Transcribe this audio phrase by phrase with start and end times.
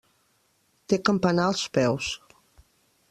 [0.93, 2.11] Té campanar als peus.